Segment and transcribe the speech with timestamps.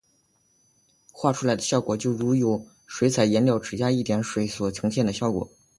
[1.11, 5.47] 画出来的效果就有如水彩颜料只加一点水所呈现的效果。